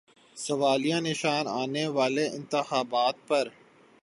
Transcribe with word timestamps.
سوالیہ 0.37 0.95
نشان 0.95 1.47
آنے 1.61 1.85
والے 1.87 2.25
انتخابات 2.27 3.15
پر۔ 3.27 3.45